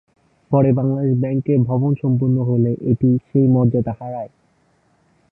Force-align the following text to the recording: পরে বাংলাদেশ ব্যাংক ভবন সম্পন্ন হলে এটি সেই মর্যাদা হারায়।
পরে 0.51 0.69
বাংলাদেশ 0.73 1.13
ব্যাংক 1.17 1.45
ভবন 1.65 1.91
সম্পন্ন 2.01 2.37
হলে 2.41 2.71
এটি 2.91 3.09
সেই 3.27 3.47
মর্যাদা 3.47 3.93
হারায়। 3.99 4.31